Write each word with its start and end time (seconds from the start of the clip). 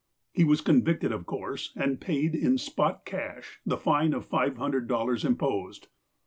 He 0.31 0.43
was 0.43 0.61
convicted, 0.61 1.11
of 1.11 1.27
course, 1.27 1.73
and 1.75 2.01
paid 2.01 2.33
in 2.33 2.55
''spot 2.55 3.05
cash" 3.05 3.61
the 3.67 3.77
fine 3.77 4.15
of 4.15 4.25
five 4.25 4.57
hundred 4.57 4.87
dollars 4.87 5.23
imposed. 5.23 5.89